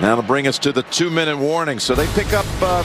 [0.00, 1.78] That'll bring us to the two-minute warning.
[1.78, 2.82] So they pick up uh,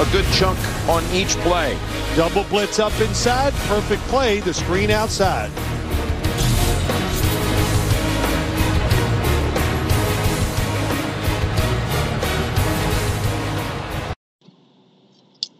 [0.00, 0.58] a good chunk
[0.88, 1.76] on each play.
[2.16, 3.52] Double blitz up inside.
[3.68, 4.40] Perfect play.
[4.40, 5.50] The screen outside.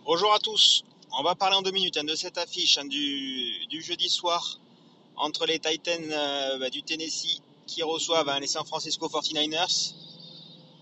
[0.04, 0.82] Bonjour à tous.
[1.16, 4.58] On va parler en deux minutes hein, de cette affiche hein, du, du, jeudi soir
[5.16, 9.94] entre les Titans euh, bah, du Tennessee qui reçoivent les San Francisco 49ers.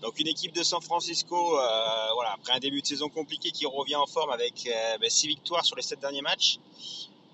[0.01, 3.65] Donc une équipe de San Francisco, euh, voilà, après un début de saison compliqué, qui
[3.65, 6.57] revient en forme avec 6 euh, bah, victoires sur les 7 derniers matchs,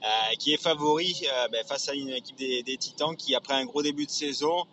[0.04, 3.84] euh, qui est favori bah, face à une équipe des, Titans qui, après un gros
[3.84, 4.66] début de saison,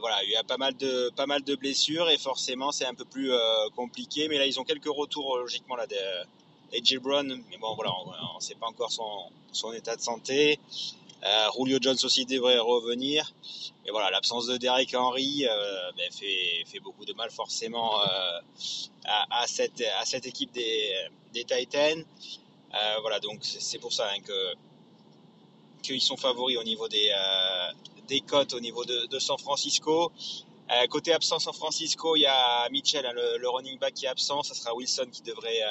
[0.00, 2.94] voilà, il y a pas mal de pas mal de blessures et forcément c'est un
[2.94, 3.30] peu plus
[3.76, 4.28] compliqué.
[4.28, 7.92] Mais là, ils ont quelques retours logiquement là de, de Brown, mais bon voilà,
[8.34, 10.58] on ne sait pas encore son, son état de santé.
[11.22, 13.32] Euh, Julio Jones aussi devrait revenir.
[13.86, 18.40] Et voilà, l'absence de Derek Henry euh, ben, fait, fait, beaucoup de mal forcément euh,
[19.04, 20.92] à, cette, équipe des,
[21.32, 22.04] des Titans.
[22.74, 24.54] Euh, voilà, donc c'est pour ça hein, que
[25.82, 27.72] qu'ils sont favoris au niveau des, euh,
[28.06, 30.12] des cotes au niveau de, San Francisco.
[30.70, 34.04] Euh, côté absent San Francisco, il y a Mitchell, hein, le, le, running back qui
[34.04, 34.42] est absent.
[34.42, 35.62] Ça sera Wilson qui devrait,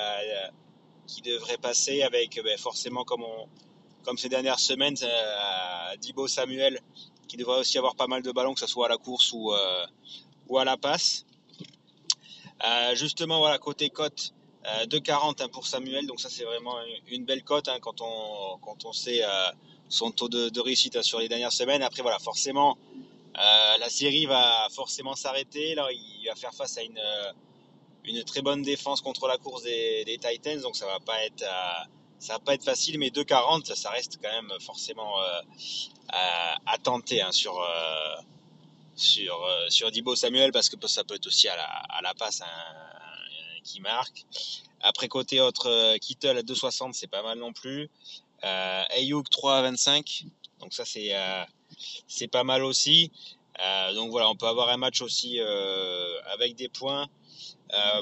[1.08, 3.48] qui devrait passer avec ben, forcément comme on,
[4.04, 6.80] comme ces dernières semaines, euh, Dibo Samuel,
[7.28, 9.54] qui devrait aussi avoir pas mal de ballons, que ce soit à la course ou,
[9.54, 9.86] euh,
[10.48, 11.26] ou à la passe.
[12.66, 14.34] Euh, justement, voilà, côté cote,
[14.66, 16.76] euh, 2,40 hein, pour Samuel, donc ça c'est vraiment
[17.08, 19.28] une belle cote hein, quand, on, quand on sait euh,
[19.88, 21.82] son taux de, réussite hein, sur les dernières semaines.
[21.82, 22.78] Après, voilà, forcément,
[23.38, 25.76] euh, la série va forcément s'arrêter.
[25.76, 27.02] Là, il va faire face à une,
[28.04, 31.46] une très bonne défense contre la course des, des Titans, donc ça va pas être
[32.20, 35.42] ça va pas être facile, mais 2,40, ça reste quand même forcément euh,
[36.10, 38.16] à, à, tenter hein, sur euh,
[38.96, 42.42] sur euh, sur Dibo Samuel parce que ça peut être aussi à la, à passe
[42.42, 44.26] hein, qui marque.
[44.82, 47.90] Après côté autre, Kittle à 2,60, c'est pas mal non plus.
[48.44, 50.26] Euh, Ayuk 3,25,
[50.60, 51.14] donc ça c'est
[52.08, 53.12] c'est pas mal aussi.
[53.94, 55.40] donc voilà, on peut avoir un match aussi
[56.34, 57.08] avec des points.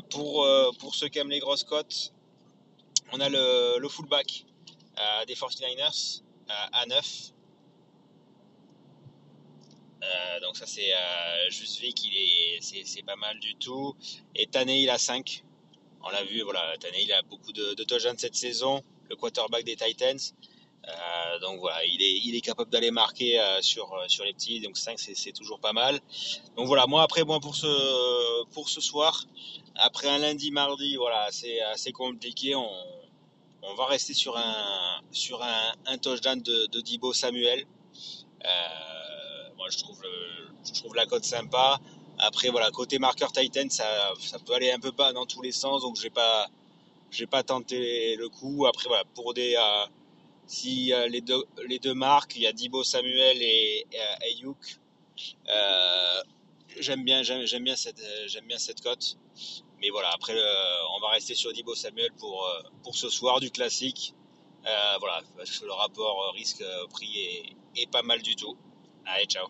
[0.10, 0.48] pour
[0.80, 2.14] pour ceux qui aiment les grosses cotes,
[3.18, 4.46] on a le, fullback
[4.98, 7.34] euh, des 49ers euh, à 9.
[10.04, 13.96] Euh, donc ça c'est euh, juste Vic, il est, c'est, pas mal du tout.
[14.36, 15.44] Et il a 5.
[16.04, 19.76] On l'a vu, voilà, il a beaucoup de, de touchdowns cette saison, le quarterback des
[19.76, 20.20] Titans.
[21.42, 24.98] Donc voilà, il est, il est capable d'aller marquer sur, sur les petits, donc 5
[24.98, 26.00] c'est, c'est toujours pas mal.
[26.56, 29.26] Donc voilà, moi après, moi pour ce, pour ce soir,
[29.76, 32.56] après un lundi, mardi, voilà, c'est assez compliqué.
[33.70, 37.66] On va rester sur un sur un, touchdown de, de Dibo Samuel.
[38.46, 39.78] Euh, moi, je
[40.74, 41.80] trouve la cote sympa.
[42.20, 44.14] Après, voilà, côté marqueur Titan, ça,
[44.46, 46.48] peut aller un peu pas dans tous les sens, donc j'ai pas
[47.30, 48.66] pas tenté le coup.
[48.68, 49.86] Après, voilà, pour des euh,
[50.48, 53.86] si euh, les deux marques, il y a Dibo Samuel et,
[54.22, 54.80] Ayuk.
[56.80, 59.18] J'aime bien j'aime bien cette j'aime bien cette cote.
[59.82, 63.40] Mais voilà, après, euh, on va rester sur Dibo Samuel pour, euh, pour ce soir
[63.40, 64.16] du classique.
[64.66, 68.58] Euh, voilà, parce que le rapport risque-prix est, pas mal du tout.
[69.06, 69.48] Allez, ciao.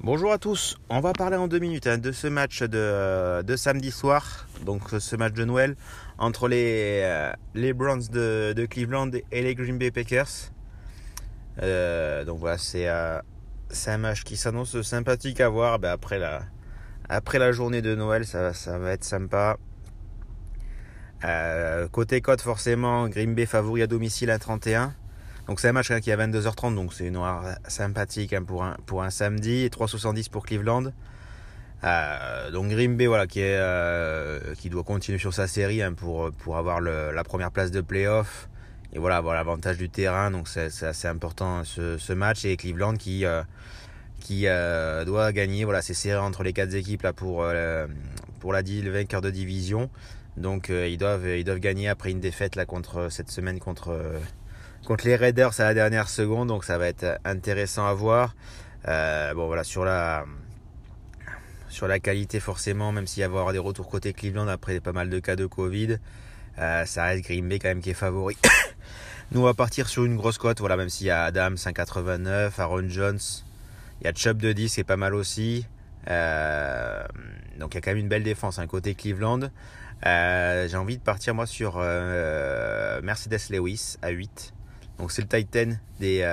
[0.00, 3.56] Bonjour à tous, on va parler en deux minutes hein, de ce match de, de,
[3.56, 5.76] samedi soir, donc ce match de Noël
[6.18, 10.52] entre les, les Browns de, de Cleveland et les Green Bay Packers.
[11.62, 12.86] Euh, donc voilà, c'est
[13.70, 16.42] c'est un match qui s'annonce sympathique à voir ben après la,
[17.08, 19.56] après la journée de Noël, ça, ça va être sympa.
[21.24, 24.94] Euh, côté cote, forcément, Green Bay favori à domicile à 31.
[25.46, 28.42] Donc c'est un match hein, qui est à 22h30, donc c'est une heure sympathique hein,
[28.42, 29.64] pour, un, pour un samedi.
[29.64, 30.92] Et 3,70 pour Cleveland.
[31.84, 35.94] Euh, donc Green Bay voilà, qui, est, euh, qui doit continuer sur sa série hein,
[35.94, 38.48] pour, pour avoir la première place de playoff.
[38.92, 42.44] Et voilà, avoir l'avantage du terrain, donc c'est assez important ce, ce, match.
[42.46, 43.24] Et Cleveland qui
[44.20, 45.64] qui euh, doit gagner.
[45.64, 47.86] Voilà, c'est serré entre les quatre équipes là pour euh,
[48.40, 49.90] pour la le vainqueur de division.
[50.36, 53.98] Donc euh, ils doivent ils doivent gagner après une défaite là contre cette semaine contre
[54.86, 56.48] contre les Raiders à la dernière seconde.
[56.48, 58.34] Donc ça va être intéressant à voir.
[58.84, 60.24] Bon voilà sur la
[61.68, 64.92] sur la qualité forcément, même s'il va y avoir des retours côté Cleveland après pas
[64.92, 65.98] mal de cas de Covid,
[66.56, 68.36] ça reste Green Bay quand même qui est favori.
[69.32, 72.52] Nous on va partir sur une grosse cote, voilà, même s'il y a Adam 5,89,
[72.58, 73.18] Aaron Jones
[74.00, 75.66] il y a Chubb de 10 qui est pas mal aussi.
[76.08, 77.04] Euh,
[77.58, 79.50] donc il y a quand même une belle défense, un hein, côté Cleveland.
[80.06, 84.54] Euh, j'ai envie de partir moi sur euh, Mercedes Lewis à 8.
[84.98, 86.26] Donc c'est le Titan des,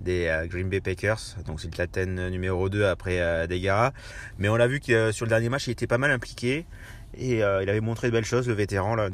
[0.00, 1.20] des Green Bay Packers.
[1.46, 3.92] Donc c'est le Titan numéro 2 après Degara.
[4.38, 6.66] Mais on l'a vu que sur le dernier match, il était pas mal impliqué.
[7.16, 8.96] Et il avait montré de belles choses, le vétéran.
[8.96, 9.08] Là.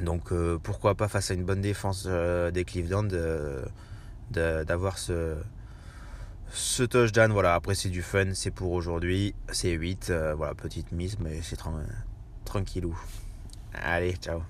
[0.00, 0.32] Donc
[0.64, 2.08] pourquoi pas face à une bonne défense
[2.52, 3.06] des Cleveland
[4.32, 5.36] d'avoir ce,
[6.74, 7.30] ce touchdown.
[7.30, 9.34] Voilà, après c'est du fun, c'est pour aujourd'hui.
[9.52, 10.12] C'est 8.
[10.36, 11.58] voilà, petite mise, mais c'est
[12.44, 12.98] tranquillou.
[13.72, 14.42] Allez, ciao.